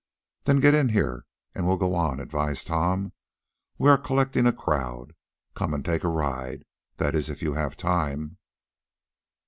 "Then 0.45 0.61
get 0.61 0.73
in 0.73 0.89
here, 0.89 1.27
and 1.53 1.67
we'll 1.67 1.77
go 1.77 1.93
on." 1.93 2.19
advised 2.19 2.65
Tom. 2.65 3.11
"We 3.77 3.87
are 3.87 3.99
collecting 3.99 4.47
a 4.47 4.51
crowd. 4.51 5.13
Come 5.53 5.75
and 5.75 5.85
take 5.85 6.03
a 6.03 6.07
ride; 6.09 6.65
that 6.97 7.13
is 7.13 7.29
if 7.29 7.43
you 7.43 7.53
have 7.53 7.77
time." 7.77 8.39